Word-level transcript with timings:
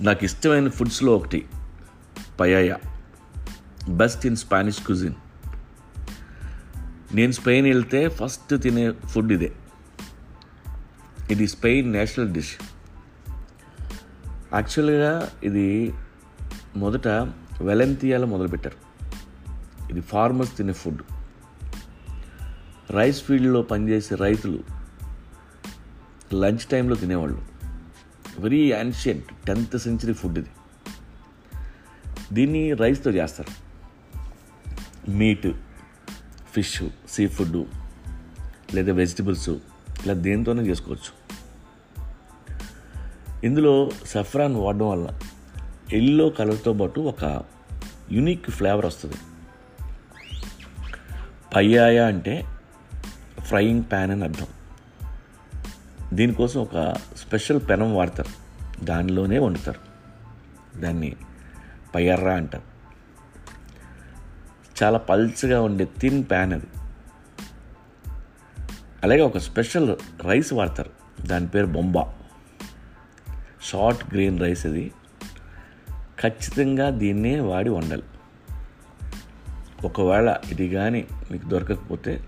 నాకు 0.00 0.24
ఇష్టమైన 0.24 0.68
ఫుడ్స్లో 0.68 1.16
ఒకటి 1.16 1.48
paella. 2.40 2.74
Best 3.88 4.26
in 4.26 4.36
Spanish 4.36 4.82
cuisine 4.82 5.14
నేను 7.14 7.32
స్పెయిన్ 7.32 7.66
వెళ్తే 7.66 8.08
ఫస్ట్ 8.08 8.62
తినే 8.62 8.90
ఫుడ్ 8.90 9.32
ఇదే. 9.32 9.52
ఇది 11.30 11.48
స్పెయిన్ 11.48 11.92
నేషనల్ 11.92 12.32
డిష్. 12.32 12.56
యాక్చువల్గా 14.54 15.32
ఇది 15.42 15.94
మొదట 16.76 17.08
వెలంతియాలో 17.62 18.26
మొదలుపెట్టారు. 18.26 18.76
ఇది 19.90 20.00
ఫార్మర్స్ 20.00 20.56
తినే 20.56 20.72
ఫుడ్. 20.72 21.02
రైస్ 22.90 23.22
ఫీల్డ్లో 23.22 23.62
పనిచేసే 23.62 24.14
రైతులు 24.14 24.62
లంచ్ 26.34 26.64
టైంలో 26.64 26.96
తినేవాళ్ళు. 26.96 27.57
Very 28.38 28.70
ancient 28.72 29.46
tenth 29.46 29.78
century 29.78 30.12
food 30.12 30.38
ఇది. 30.38 30.48
దీన్ని 32.32 32.72
రైస్తో 32.72 33.10
చేస్తారు. 33.10 33.68
మీట్ 35.10 35.48
ఫిష్ 36.52 36.82
సీ 37.08 37.26
ఫుడ్ 37.26 37.66
లేదా 38.74 38.92
వెజిటబుల్స్ 38.92 39.50
ఇలా 40.04 40.12
దేనితోనే 40.12 40.62
చేసుకోవచ్చు. 40.62 41.18
ఇందులో 43.44 43.90
సఫ్రాన్ 44.04 44.56
వాడడం 44.56 44.90
వల్ల 44.90 45.20
ఎల్లో 45.92 46.28
కలర్తో 46.28 46.72
పాటు 46.72 47.00
ఒక 47.00 47.42
యునిక్ 48.12 48.50
ఫ్లేవర్ 48.50 48.86
వస్తుంది. 48.86 49.16
పయ్యాయ 51.56 51.98
అంటే 51.98 52.44
ఫ్రైయింగ్ 53.40 53.82
ప్యాన్ 53.82 54.10
అని 54.10 54.24
అర్థం. 54.24 54.46
దీనికోసం 56.12 56.60
ఒక 56.60 56.94
స్పెషల్ 57.16 57.60
పెనం 57.70 57.94
వాడతారు. 57.94 58.48
దానిలోనే 58.84 59.38
వండుతారు. 59.38 59.80
దాన్ని 60.80 61.16
పయ్యర్రా 61.94 62.34
అంటారు. 62.34 62.78
చాలా 64.82 64.98
పల్చగా 64.98 65.62
ఉండే 65.62 65.88
థిన్ 65.98 66.24
ప్యాన్ 66.24 66.52
అది. 66.52 66.66
అలాగే 69.04 69.20
ఒక 69.20 69.38
స్పెషల్ 69.38 69.96
రైస్ 70.24 70.52
వాడతారు. 70.52 70.90
దాని 71.20 71.48
పేరు 71.48 71.66
బొంబా. 71.66 72.14
షార్ట్ 73.62 74.14
గ్రీన్ 74.14 74.40
రైస్ 74.40 74.66
అది. 74.66 74.92
ఖచ్చితంగా 76.20 76.90
దీన్నే 76.90 77.40
వాడి 77.40 77.70
వండాలి. 77.70 78.02
ఒకవేళ 79.84 80.36
ఇది 80.50 80.68
కానీ 80.68 81.06
మీకు 81.30 81.48
దొరకకపోతే 81.48 82.24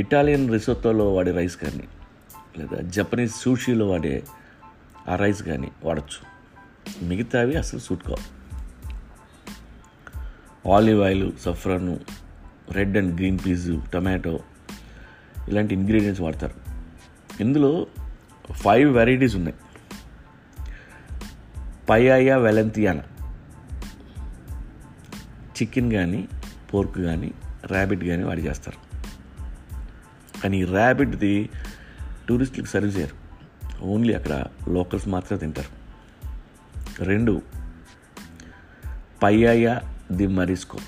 ఇటాలియన్ 0.00 0.50
రిసోర్తోలో 0.50 1.14
వాడే 1.14 1.30
రైస్ 1.30 1.56
కానీ 1.56 1.88
లేదా 2.58 2.80
జపనీస్ 2.80 3.42
సూషీలో 3.42 3.88
వాడే 3.88 4.24
ఆ 5.08 5.16
రైస్ 5.16 5.42
కానీ 5.42 5.70
వాడచ్చు. 5.84 6.38
మిగతావి 7.04 7.54
అసలు 7.54 7.80
సూట్ 7.80 8.02
కావు. 8.02 8.38
Olive 10.72 11.02
oil 11.02 11.32
saffron 11.40 12.00
red 12.70 12.96
and 12.96 13.14
green 13.14 13.38
peas 13.46 13.90
tomato 13.92 14.40
ఇలాంటి 15.48 15.74
ఇంగ్రీడియంట్స్ 15.74 16.22
వాడతారు. 16.22 16.54
ఇందులో 17.42 17.86
ఫైవ్ 18.52 18.94
వెరైటీస్ 18.94 19.36
ఉన్నాయి. 19.36 19.56
పయాయా 21.90 22.36
వెలంతియానా 22.36 23.02
చికెన్ 25.62 25.92
కానీ 25.92 26.28
పోర్క్ 26.74 26.98
కానీ 26.98 27.34
ర్యాబిట్ 27.66 28.04
కానీ 28.04 28.22
వాడి 28.22 28.40
చేస్తారు. 28.40 28.88
కానీ 30.40 30.64
ర్యాబిట్ది 30.64 31.50
టూరిస్టులకు 32.28 32.66
సర్వ్ 32.66 32.98
చేయరు. 32.98 33.28
ఓన్లీ 33.82 34.14
అక్కడ 34.14 34.44
లోకల్స్ 34.68 35.08
మాత్రమే 35.08 35.38
తింటారు. 35.38 35.78
రెండు 37.04 37.42
పయ్యాయ 39.22 39.78
ది 40.12 40.26
మరిస్కో. 40.26 40.78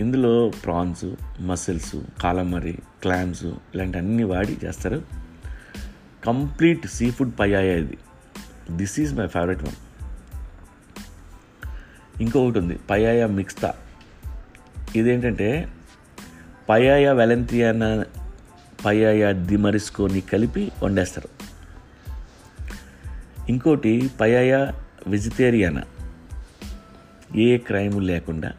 ఇందులో 0.00 0.48
ప్రాన్స్ 0.64 1.04
మసిల్స్ 1.40 1.96
కాలమరి 2.20 2.78
క్లామ్స్ 3.02 3.44
ఇలాంటి 3.44 3.98
అన్ని 3.98 4.24
వాడి 4.24 4.58
చేస్తారు. 4.64 5.02
కంప్లీట్ 6.24 6.86
సీ 6.86 7.10
ఫుడ్ 7.10 7.32
పయ్యాయ 7.40 7.80
ఇది. 7.80 7.98
This 8.70 9.00
is 9.00 9.14
my 9.14 9.26
favourite 9.26 9.62
one. 9.62 9.74
ఇంకొకటి 12.22 12.58
ఉంది 12.58 12.80
పయాయ 12.90 13.26
మిక్స్తా. 13.26 13.74
ఇదేంటంటే 14.96 15.72
పయాయ 16.68 17.12
వెలంతియానా 17.12 18.04
పయాయ 18.84 19.32
దిమరిస్కోని 19.32 20.20
కలిపి 20.20 20.72
వండేస్తారు. 20.82 21.28
ఇంకోటి 23.48 24.10
పయాయ 24.20 24.72
వెజిటేరియనా. 25.06 25.82
ఏ 27.36 27.58
క్రైమ్ 27.58 28.02
లేకుండా 28.02 28.52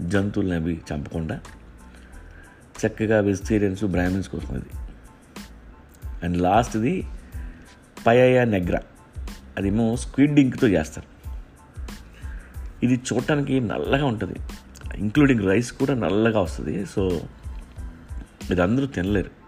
జంతువులను 0.00 0.54
అవి 0.54 0.80
చంపకుండా 0.92 1.40
చక్కగా 2.86 3.20
వెజిటేరియన్స్ 3.20 3.84
బ్రాహ్మిన్స్ 3.84 4.28
కోసం 4.28 4.54
అది. 4.54 4.64
అండ్ 6.22 6.36
లాస్ట్ది 6.36 7.06
పయాయ 8.06 8.44
నెగ్రా. 8.44 8.80
అదేమో 9.58 9.96
స్క్విడ్ 9.96 10.40
ఇంక్తో 10.40 10.68
చేస్తారు. 10.68 11.14
ఇది 12.82 13.00
చూడటానికి 13.12 13.60
నల్లగా 13.60 14.06
ఉంటుంది. 14.06 14.38
ఇంక్లూడింగ్ 14.94 15.48
రైస్ 15.48 15.72
కూడా 15.72 15.94
నల్లగా 15.94 16.40
వస్తుంది. 16.40 16.86
సో 16.86 17.20
ఇది 18.50 18.62
అందరూ 18.62 18.86
తినలేరు. 18.86 19.43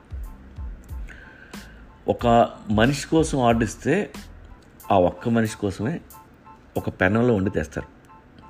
ఒక 2.08 2.50
మనిషి 2.70 3.06
కోసం 3.06 3.40
ఆర్డర్ 3.40 3.64
ఇస్తే 3.64 4.12
ఆ 4.92 4.98
ఒక్క 4.98 5.28
మనిషి 5.28 5.56
కోసమే 5.56 6.00
ఒక 6.76 6.88
పెనంలో 6.88 7.34
వండి 7.34 7.50
తెస్తారు. 7.50 7.86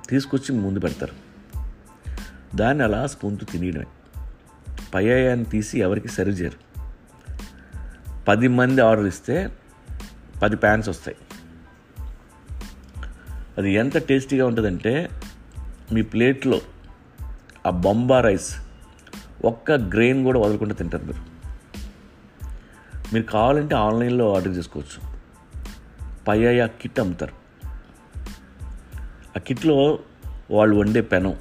తీసుకొచ్చి 0.09 0.55
ముందు 0.55 0.79
పెడతారు. 0.79 1.13
దాన్ని 2.55 2.83
అలా 2.83 3.07
స్పూన్తో 3.07 3.45
తినేయడమే. 3.51 3.85
పయ్యాయాన్ని 4.95 5.45
తీసి 5.45 5.79
ఎవరికి 5.79 6.07
సర్వ్ 6.07 6.41
చేయరు. 6.41 6.67
పది 8.27 8.47
మంది 8.47 8.81
ఆర్డర్ 8.81 9.05
ఇస్తే 9.05 9.57
పది 10.43 10.55
ప్యాన్స్ 10.55 10.89
వస్తాయి. 10.89 11.17
అది 13.57 13.73
ఎంత 13.73 13.97
టేస్టీగా 13.97 14.45
ఉంటుందంటే 14.45 15.09
మీ 15.91 16.01
ప్లేట్లో 16.01 16.61
ఆ 17.67 17.69
బొంబా 17.69 18.21
రైస్ 18.21 18.55
ఒక్క 19.45 19.71
గ్రెయిన్ 19.71 20.23
కూడా 20.23 20.39
వదలకుండా 20.39 20.73
తింటారు 20.73 21.03
మీరు. 21.03 21.36
మీరు 23.13 23.23
కావాలంటే 23.23 23.75
ఆన్లైన్లో 23.75 24.35
ఆర్డర్ 24.35 24.57
చేసుకోవచ్చు. 24.57 25.17
పయ్యాయ 26.27 26.67
కిట్ 26.81 26.99
అమ్ముతారు. 26.99 27.31
ఆ 29.37 29.39
కిట్లో 29.39 29.99
వాళ్ళు 30.51 30.75
వండే 30.75 31.01
పెనం 31.01 31.35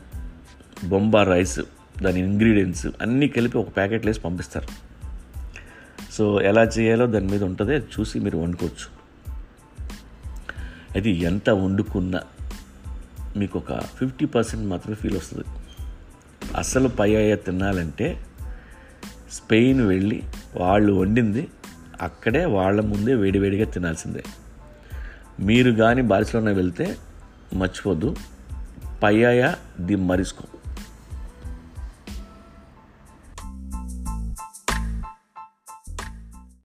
బొంబా 0.88 1.22
రైస్ 1.22 1.60
దాని 2.02 2.20
ఇంగ్రీడియంట్స్ 2.20 2.86
అన్నీ 2.86 3.28
కలిపి 3.28 3.58
ఒక 3.58 3.76
ప్యాకెట్లు 3.76 4.10
వేసి 4.10 4.20
పంపిస్తారు. 4.20 4.68
సో 6.12 6.40
ఎలా 6.40 6.62
చేయాలో 6.62 7.06
దాని 7.06 7.26
మీద 7.26 7.44
ఉంటుంది 7.44 7.74
చూసి 7.74 8.20
మీరు 8.20 8.38
వండుకోవచ్చు. 8.38 8.96
అది 10.96 11.10
ఎంత 11.10 11.50
వండుకున్నా 11.50 12.20
మీకు 13.36 13.58
ఒక 13.58 13.80
ఫిఫ్టీ 13.80 14.26
పర్సెంట్ 14.26 14.64
మాత్రమే 14.64 14.96
ఫీల్ 14.96 15.16
వస్తుంది. 15.16 15.44
అసలు 16.56 16.88
పయ్యాయ 16.88 17.36
తినాలంటే 17.36 18.26
స్పెయిన్ 19.32 19.80
వెళ్ళి 19.80 20.22
వాళ్ళు 20.56 20.92
వండింది 20.92 21.48
అక్కడే 22.00 22.44
వాళ్ళ 22.44 22.80
ముందే 22.80 23.14
వేడివేడిగా 23.14 23.64
తినాల్సిందే. 23.64 24.22
మీరు 25.40 25.70
కానీ 25.70 26.02
బార్సిలోనా 26.02 26.50
వెళ్తే 26.50 26.96
మర్చిపోద్దు. 27.54 28.16
Paella 29.02 29.56
de 29.80 29.96
marisco. 29.96 30.55